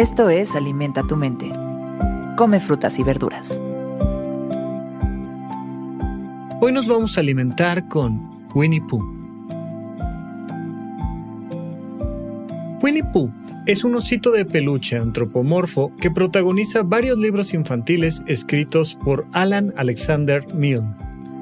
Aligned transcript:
Esto 0.00 0.30
es 0.30 0.56
Alimenta 0.56 1.06
tu 1.06 1.14
mente. 1.14 1.52
Come 2.38 2.58
frutas 2.58 2.98
y 2.98 3.02
verduras. 3.02 3.60
Hoy 6.62 6.72
nos 6.72 6.88
vamos 6.88 7.18
a 7.18 7.20
alimentar 7.20 7.86
con 7.86 8.46
Winnie 8.54 8.80
Pooh. 8.80 9.04
Winnie 12.80 13.04
Pooh 13.12 13.30
es 13.66 13.84
un 13.84 13.94
osito 13.94 14.30
de 14.30 14.46
peluche 14.46 14.96
antropomorfo 14.96 15.94
que 16.00 16.10
protagoniza 16.10 16.82
varios 16.82 17.18
libros 17.18 17.52
infantiles 17.52 18.22
escritos 18.26 18.94
por 19.04 19.26
Alan 19.32 19.74
Alexander 19.76 20.42
Milne. 20.54 20.94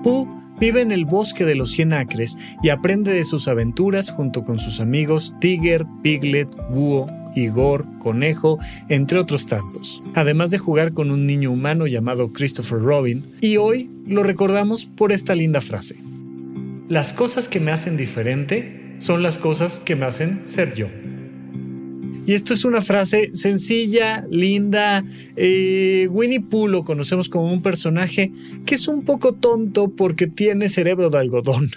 Pooh 0.02 0.37
vive 0.60 0.80
en 0.80 0.92
el 0.92 1.04
bosque 1.04 1.44
de 1.44 1.54
los 1.54 1.72
Cien 1.72 1.92
Acres 1.92 2.38
y 2.62 2.70
aprende 2.70 3.12
de 3.12 3.24
sus 3.24 3.48
aventuras 3.48 4.10
junto 4.10 4.42
con 4.42 4.58
sus 4.58 4.80
amigos 4.80 5.34
Tiger, 5.40 5.86
Piglet, 6.02 6.48
Búho, 6.70 7.06
Igor, 7.34 7.86
Conejo, 7.98 8.58
entre 8.88 9.18
otros 9.18 9.46
tantos. 9.46 10.02
Además 10.14 10.50
de 10.50 10.58
jugar 10.58 10.92
con 10.92 11.10
un 11.10 11.26
niño 11.26 11.50
humano 11.50 11.86
llamado 11.86 12.32
Christopher 12.32 12.80
Robin, 12.80 13.24
y 13.40 13.56
hoy 13.56 13.90
lo 14.06 14.22
recordamos 14.22 14.86
por 14.86 15.12
esta 15.12 15.34
linda 15.34 15.60
frase. 15.60 15.96
Las 16.88 17.12
cosas 17.12 17.48
que 17.48 17.60
me 17.60 17.70
hacen 17.70 17.96
diferente 17.96 18.96
son 18.98 19.22
las 19.22 19.38
cosas 19.38 19.78
que 19.78 19.94
me 19.94 20.06
hacen 20.06 20.42
ser 20.44 20.74
yo. 20.74 20.88
Y 22.28 22.34
esto 22.34 22.52
es 22.52 22.66
una 22.66 22.82
frase 22.82 23.30
sencilla, 23.32 24.26
linda. 24.30 25.02
Eh, 25.34 26.08
Winnie 26.10 26.42
Pooh 26.42 26.68
lo 26.68 26.84
conocemos 26.84 27.30
como 27.30 27.50
un 27.50 27.62
personaje 27.62 28.30
que 28.66 28.74
es 28.74 28.86
un 28.86 29.06
poco 29.06 29.32
tonto 29.32 29.88
porque 29.88 30.26
tiene 30.26 30.68
cerebro 30.68 31.08
de 31.08 31.16
algodón, 31.16 31.70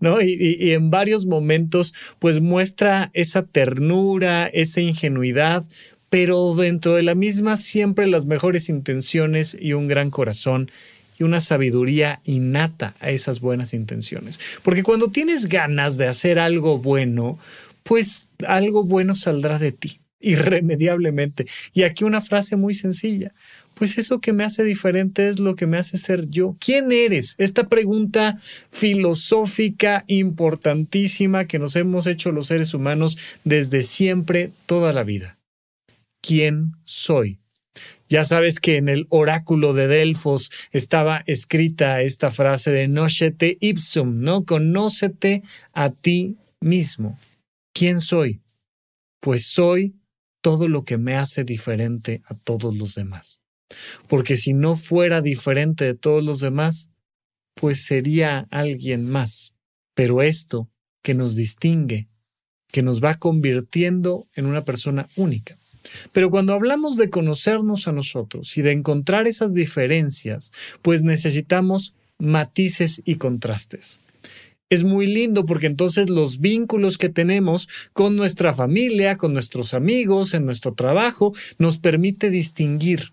¿no? 0.00 0.22
Y, 0.22 0.70
en 0.70 0.90
varios 0.90 1.26
momentos 1.26 1.92
pues 2.20 2.40
muestra 2.40 3.10
esa 3.12 3.42
ternura, 3.42 4.46
esa 4.46 4.80
ingenuidad, 4.80 5.68
pero 6.08 6.54
dentro 6.54 6.94
de 6.94 7.02
la 7.02 7.14
misma 7.14 7.58
siempre 7.58 8.06
las 8.06 8.24
mejores 8.24 8.70
intenciones 8.70 9.58
y 9.60 9.74
un 9.74 9.88
gran 9.88 10.08
corazón 10.08 10.70
y 11.18 11.24
una 11.24 11.42
sabiduría 11.42 12.20
innata 12.24 12.94
a 13.00 13.10
esas 13.10 13.40
buenas 13.40 13.74
intenciones. 13.74 14.40
Porque 14.62 14.82
cuando 14.82 15.10
tienes 15.10 15.50
ganas 15.50 15.98
de 15.98 16.06
hacer 16.06 16.38
algo 16.38 16.78
bueno, 16.78 17.38
pues 17.88 18.28
algo 18.46 18.84
bueno 18.84 19.16
saldrá 19.16 19.58
de 19.58 19.72
ti, 19.72 20.02
irremediablemente. 20.20 21.46
Y 21.72 21.84
aquí 21.84 22.04
una 22.04 22.20
frase 22.20 22.54
muy 22.54 22.74
sencilla. 22.74 23.32
Pues 23.72 23.96
eso 23.96 24.20
que 24.20 24.34
me 24.34 24.44
hace 24.44 24.62
diferente 24.62 25.30
es 25.30 25.40
lo 25.40 25.54
que 25.54 25.66
me 25.66 25.78
hace 25.78 25.96
ser 25.96 26.28
yo. 26.28 26.54
¿Quién 26.60 26.92
eres? 26.92 27.34
Esta 27.38 27.66
pregunta 27.68 28.38
filosófica 28.70 30.04
importantísima 30.06 31.46
que 31.46 31.58
nos 31.58 31.76
hemos 31.76 32.06
hecho 32.06 32.30
los 32.30 32.48
seres 32.48 32.74
humanos 32.74 33.16
desde 33.44 33.82
siempre, 33.82 34.50
toda 34.66 34.92
la 34.92 35.02
vida. 35.02 35.38
¿Quién 36.20 36.72
soy? 36.84 37.38
Ya 38.10 38.24
sabes 38.24 38.60
que 38.60 38.76
en 38.76 38.90
el 38.90 39.06
oráculo 39.08 39.72
de 39.72 39.88
Delfos 39.88 40.50
estaba 40.72 41.22
escrita 41.26 42.02
esta 42.02 42.28
frase 42.28 42.70
de 42.70 42.86
Nocete 42.86 43.56
ipsum, 43.60 44.20
¿no? 44.20 44.44
Conócete 44.44 45.42
a 45.72 45.88
ti 45.88 46.36
mismo. 46.60 47.18
¿Quién 47.72 48.00
soy? 48.00 48.42
Pues 49.20 49.46
soy 49.46 49.94
todo 50.40 50.68
lo 50.68 50.84
que 50.84 50.98
me 50.98 51.16
hace 51.16 51.44
diferente 51.44 52.22
a 52.26 52.34
todos 52.34 52.76
los 52.76 52.94
demás. 52.94 53.40
Porque 54.06 54.36
si 54.36 54.52
no 54.52 54.76
fuera 54.76 55.20
diferente 55.20 55.84
de 55.84 55.94
todos 55.94 56.22
los 56.24 56.40
demás, 56.40 56.90
pues 57.54 57.84
sería 57.84 58.46
alguien 58.50 59.08
más. 59.08 59.54
Pero 59.94 60.22
esto 60.22 60.70
que 61.02 61.14
nos 61.14 61.34
distingue, 61.34 62.08
que 62.70 62.82
nos 62.82 63.02
va 63.02 63.18
convirtiendo 63.18 64.28
en 64.34 64.46
una 64.46 64.64
persona 64.64 65.08
única. 65.16 65.58
Pero 66.12 66.30
cuando 66.30 66.52
hablamos 66.52 66.96
de 66.96 67.10
conocernos 67.10 67.88
a 67.88 67.92
nosotros 67.92 68.56
y 68.56 68.62
de 68.62 68.72
encontrar 68.72 69.26
esas 69.26 69.54
diferencias, 69.54 70.52
pues 70.82 71.02
necesitamos 71.02 71.94
matices 72.18 73.00
y 73.04 73.16
contrastes 73.16 74.00
es 74.70 74.84
muy 74.84 75.06
lindo 75.06 75.46
porque 75.46 75.66
entonces 75.66 76.10
los 76.10 76.40
vínculos 76.40 76.98
que 76.98 77.08
tenemos 77.08 77.68
con 77.92 78.16
nuestra 78.16 78.52
familia, 78.52 79.16
con 79.16 79.32
nuestros 79.32 79.74
amigos, 79.74 80.34
en 80.34 80.44
nuestro 80.44 80.74
trabajo, 80.74 81.34
nos 81.58 81.78
permite 81.78 82.30
distinguir 82.30 83.12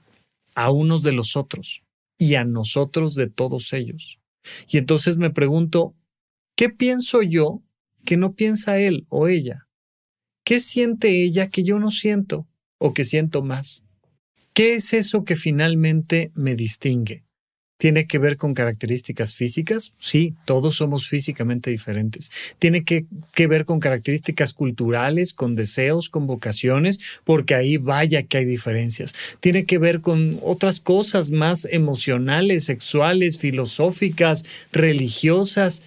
a 0.53 0.71
unos 0.71 1.03
de 1.03 1.13
los 1.13 1.35
otros 1.35 1.83
y 2.17 2.35
a 2.35 2.43
nosotros 2.43 3.15
de 3.15 3.27
todos 3.27 3.73
ellos. 3.73 4.19
Y 4.69 4.77
entonces 4.77 5.17
me 5.17 5.29
pregunto, 5.29 5.95
¿qué 6.55 6.69
pienso 6.69 7.21
yo 7.21 7.61
que 8.05 8.17
no 8.17 8.33
piensa 8.33 8.79
él 8.79 9.05
o 9.09 9.27
ella? 9.27 9.67
¿Qué 10.43 10.59
siente 10.59 11.23
ella 11.23 11.49
que 11.49 11.63
yo 11.63 11.79
no 11.79 11.89
siento 11.89 12.47
o 12.77 12.93
que 12.93 13.05
siento 13.05 13.41
más? 13.41 13.83
¿Qué 14.53 14.75
es 14.75 14.93
eso 14.93 15.23
que 15.23 15.35
finalmente 15.35 16.31
me 16.35 16.55
distingue? 16.55 17.24
¿Tiene 17.77 18.07
que 18.07 18.19
ver 18.19 18.37
con 18.37 18.53
características 18.53 19.33
físicas? 19.33 19.93
Sí, 19.99 20.33
todos 20.45 20.77
somos 20.77 21.09
físicamente 21.09 21.71
diferentes. 21.71 22.31
¿Tiene 22.57 22.85
que, 22.85 23.05
ver 23.47 23.65
con 23.65 23.81
características 23.81 24.53
culturales, 24.53 25.33
con 25.33 25.55
deseos, 25.55 26.09
con 26.09 26.25
vocaciones? 26.25 27.01
Porque 27.25 27.53
ahí 27.53 27.75
vaya 27.75 28.23
que 28.23 28.37
hay 28.37 28.45
diferencias. 28.45 29.13
¿Tiene 29.41 29.65
que 29.65 29.77
ver 29.77 29.99
con 29.99 30.39
otras 30.41 30.79
cosas 30.79 31.31
más 31.31 31.65
emocionales, 31.65 32.63
sexuales, 32.63 33.39
filosóficas, 33.39 34.45
religiosas? 34.71 35.83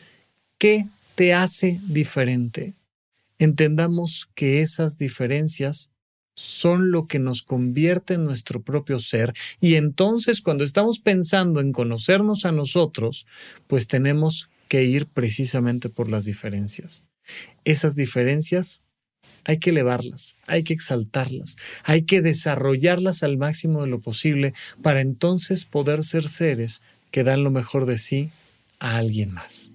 ¿Qué 0.59 0.87
te 1.15 1.33
hace 1.33 1.81
diferente? 1.89 2.75
Entendamos 3.39 4.29
que 4.35 4.61
esas 4.61 4.99
diferencias 4.99 5.91
son 6.39 6.93
lo 6.93 7.09
que 7.09 7.19
nos 7.19 7.43
convierte 7.43 8.15
en 8.15 8.25
nuestro 8.25 8.63
propio 8.63 9.01
ser 9.01 9.35
y 9.61 9.75
entonces 9.75 10.41
cuando 10.41 10.63
estamos 10.63 11.01
pensando 11.01 11.61
en 11.61 11.73
conocernos 11.73 12.45
a 12.45 12.53
nosotros, 12.53 13.27
pues 13.67 13.89
tenemos 13.89 14.49
que 14.69 14.85
ir 14.85 15.07
precisamente 15.07 15.89
por 15.89 16.09
las 16.09 16.25
diferencias. 16.25 17.03
Esas 17.65 17.97
diferencias 17.97 18.83
hay 19.43 19.59
que 19.59 19.71
elevarlas, 19.71 20.37
hay 20.47 20.63
que 20.63 20.75
exaltarlas, 20.75 21.57
hay 21.83 22.03
que 22.03 22.23
desarrollarlas 22.23 23.25
al 23.25 23.37
máximo 23.37 23.83
de 23.83 23.89
lo 23.89 24.01
posible 24.01 24.55
para 24.81 25.01
entonces 25.01 25.65
poder 25.65 26.05
ser 26.05 26.29
seres 26.29 26.83
que 27.11 27.25
dan 27.25 27.43
lo 27.43 27.51
mejor 27.51 27.87
de 27.87 27.99
sí 27.99 28.31
a 28.79 28.97
alguien 28.97 29.33
más. 29.33 29.73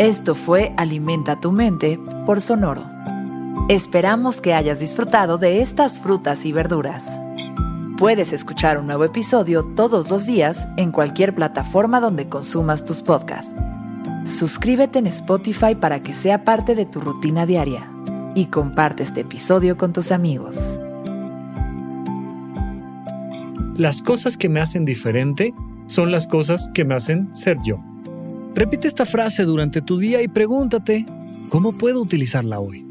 Esto 0.00 0.34
fue 0.34 0.72
Alimenta 0.78 1.40
tu 1.40 1.52
mente 1.52 2.00
por 2.24 2.40
Sonoro. 2.40 2.86
Esperamos 3.68 4.40
que 4.40 4.54
hayas 4.54 4.80
disfrutado 4.80 5.36
de 5.36 5.60
estas 5.60 6.00
frutas 6.00 6.46
y 6.46 6.52
verduras. 6.52 7.20
Puedes 7.98 8.32
escuchar 8.32 8.78
un 8.78 8.86
nuevo 8.86 9.04
episodio 9.04 9.62
todos 9.62 10.08
los 10.08 10.24
días 10.24 10.70
en 10.78 10.90
cualquier 10.90 11.34
plataforma 11.34 12.00
donde 12.00 12.30
consumas 12.30 12.82
tus 12.82 13.02
podcasts. 13.02 13.54
Suscríbete 14.24 15.00
en 15.00 15.06
Spotify 15.06 15.74
para 15.74 16.02
que 16.02 16.14
sea 16.14 16.44
parte 16.44 16.74
de 16.74 16.86
tu 16.86 17.02
rutina 17.02 17.44
diaria 17.44 17.86
y 18.34 18.46
comparte 18.46 19.02
este 19.02 19.20
episodio 19.20 19.76
con 19.76 19.92
tus 19.92 20.12
amigos. 20.12 20.80
Las 23.76 24.00
cosas 24.00 24.38
que 24.38 24.48
me 24.48 24.62
hacen 24.62 24.86
diferente 24.86 25.52
son 25.84 26.10
las 26.10 26.26
cosas 26.26 26.70
que 26.72 26.86
me 26.86 26.94
hacen 26.94 27.28
ser 27.36 27.58
yo. 27.62 27.89
Repite 28.54 28.88
esta 28.88 29.06
frase 29.06 29.44
durante 29.44 29.80
tu 29.80 29.98
día 29.98 30.22
y 30.22 30.28
pregúntate, 30.28 31.06
¿cómo 31.48 31.76
puedo 31.76 32.00
utilizarla 32.02 32.60
hoy? 32.60 32.86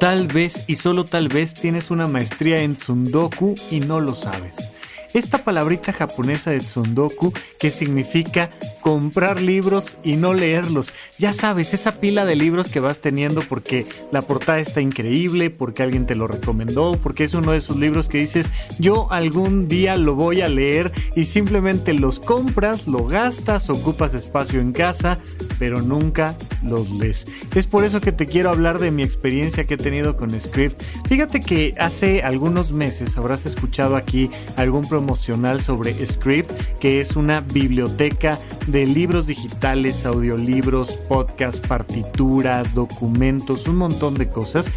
Tal 0.00 0.28
vez 0.28 0.64
y 0.68 0.76
solo 0.76 1.04
tal 1.04 1.28
vez 1.28 1.54
tienes 1.54 1.90
una 1.90 2.06
maestría 2.06 2.62
en 2.62 2.76
Tsundoku 2.76 3.56
y 3.70 3.80
no 3.80 4.00
lo 4.00 4.14
sabes 4.14 4.68
esta 5.14 5.38
palabrita 5.38 5.92
japonesa 5.92 6.50
de 6.50 6.58
tsundoku 6.58 7.32
que 7.58 7.70
significa 7.70 8.50
comprar 8.88 9.42
libros 9.42 9.92
y 10.02 10.16
no 10.16 10.32
leerlos. 10.32 10.94
Ya 11.18 11.34
sabes, 11.34 11.74
esa 11.74 12.00
pila 12.00 12.24
de 12.24 12.36
libros 12.36 12.70
que 12.70 12.80
vas 12.80 13.00
teniendo 13.00 13.42
porque 13.42 13.86
la 14.12 14.22
portada 14.22 14.60
está 14.60 14.80
increíble, 14.80 15.50
porque 15.50 15.82
alguien 15.82 16.06
te 16.06 16.14
lo 16.14 16.26
recomendó, 16.26 16.98
porque 17.02 17.24
es 17.24 17.34
uno 17.34 17.52
de 17.52 17.58
esos 17.58 17.76
libros 17.76 18.08
que 18.08 18.16
dices, 18.16 18.50
yo 18.78 19.12
algún 19.12 19.68
día 19.68 19.98
lo 19.98 20.14
voy 20.14 20.40
a 20.40 20.48
leer 20.48 20.90
y 21.14 21.26
simplemente 21.26 21.92
los 21.92 22.18
compras, 22.18 22.86
lo 22.86 23.06
gastas, 23.06 23.68
ocupas 23.68 24.14
espacio 24.14 24.58
en 24.58 24.72
casa, 24.72 25.18
pero 25.58 25.82
nunca 25.82 26.34
los 26.64 26.88
lees. 26.88 27.26
Es 27.54 27.66
por 27.66 27.84
eso 27.84 28.00
que 28.00 28.12
te 28.12 28.24
quiero 28.24 28.48
hablar 28.48 28.78
de 28.78 28.90
mi 28.90 29.02
experiencia 29.02 29.64
que 29.64 29.74
he 29.74 29.76
tenido 29.76 30.16
con 30.16 30.30
Script. 30.40 30.82
Fíjate 31.06 31.40
que 31.40 31.74
hace 31.78 32.22
algunos 32.22 32.72
meses 32.72 33.18
habrás 33.18 33.44
escuchado 33.44 33.96
aquí 33.96 34.30
algún 34.56 34.88
promocional 34.88 35.60
sobre 35.60 36.06
Script, 36.06 36.50
que 36.80 37.02
es 37.02 37.16
una 37.16 37.42
biblioteca 37.42 38.38
de 38.68 38.86
libros 38.86 39.26
digitales, 39.26 40.06
audiolibros, 40.06 40.92
podcasts, 41.08 41.60
partituras, 41.60 42.74
documentos, 42.74 43.66
un 43.66 43.76
montón 43.76 44.14
de 44.14 44.28
cosas. 44.28 44.70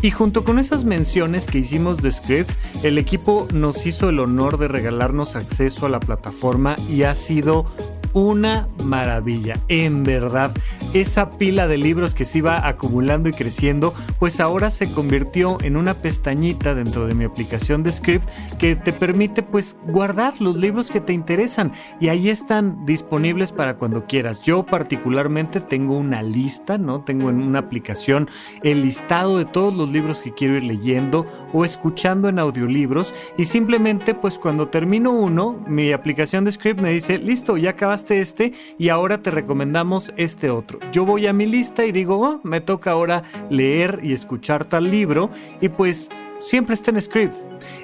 Y 0.00 0.10
junto 0.10 0.44
con 0.44 0.58
esas 0.58 0.84
menciones 0.84 1.46
que 1.46 1.58
hicimos 1.58 2.02
de 2.02 2.12
Script, 2.12 2.50
el 2.82 2.98
equipo 2.98 3.48
nos 3.52 3.84
hizo 3.86 4.08
el 4.08 4.20
honor 4.20 4.58
de 4.58 4.68
regalarnos 4.68 5.34
acceso 5.34 5.86
a 5.86 5.88
la 5.88 6.00
plataforma 6.00 6.76
y 6.88 7.02
ha 7.02 7.14
sido 7.14 7.66
una 8.12 8.68
maravilla, 8.84 9.58
en 9.68 10.04
verdad. 10.04 10.52
Esa 10.94 11.28
pila 11.28 11.68
de 11.68 11.76
libros 11.76 12.14
que 12.14 12.24
se 12.24 12.38
iba 12.38 12.66
acumulando 12.66 13.28
y 13.28 13.32
creciendo, 13.32 13.92
pues 14.18 14.40
ahora 14.40 14.70
se 14.70 14.90
convirtió 14.90 15.58
en 15.62 15.76
una 15.76 15.92
pestañita 15.92 16.74
dentro 16.74 17.06
de 17.06 17.12
mi 17.14 17.24
aplicación 17.24 17.82
de 17.82 17.92
Script 17.92 18.26
que 18.58 18.74
te 18.74 18.94
permite 18.94 19.42
pues 19.42 19.76
guardar 19.86 20.40
los 20.40 20.56
libros 20.56 20.90
que 20.90 21.02
te 21.02 21.12
interesan 21.12 21.72
y 22.00 22.08
ahí 22.08 22.30
están 22.30 22.86
disponibles 22.86 23.52
para 23.52 23.76
cuando 23.76 24.06
quieras. 24.06 24.40
Yo 24.40 24.64
particularmente 24.64 25.60
tengo 25.60 25.98
una 25.98 26.22
lista, 26.22 26.78
¿no? 26.78 27.02
Tengo 27.02 27.28
en 27.28 27.42
una 27.42 27.58
aplicación 27.58 28.30
el 28.62 28.80
listado 28.80 29.36
de 29.36 29.44
todos 29.44 29.74
los 29.74 29.90
libros 29.90 30.20
que 30.20 30.32
quiero 30.32 30.56
ir 30.56 30.64
leyendo 30.64 31.26
o 31.52 31.66
escuchando 31.66 32.30
en 32.30 32.38
audiolibros 32.38 33.14
y 33.36 33.44
simplemente 33.44 34.14
pues 34.14 34.38
cuando 34.38 34.68
termino 34.68 35.12
uno, 35.12 35.62
mi 35.66 35.92
aplicación 35.92 36.46
de 36.46 36.52
Script 36.52 36.80
me 36.80 36.92
dice, 36.92 37.18
listo, 37.18 37.58
ya 37.58 37.70
acabaste 37.70 38.20
este 38.20 38.54
y 38.78 38.88
ahora 38.88 39.18
te 39.22 39.30
recomendamos 39.30 40.12
este 40.16 40.48
otro. 40.48 40.77
Yo 40.92 41.04
voy 41.04 41.26
a 41.26 41.32
mi 41.32 41.46
lista 41.46 41.84
y 41.84 41.92
digo, 41.92 42.20
oh, 42.20 42.40
me 42.42 42.60
toca 42.60 42.92
ahora 42.92 43.24
leer 43.50 44.00
y 44.02 44.12
escuchar 44.12 44.64
tal 44.64 44.90
libro 44.90 45.30
y 45.60 45.68
pues 45.68 46.08
siempre 46.40 46.74
está 46.74 46.90
en 46.90 47.00
script. 47.00 47.34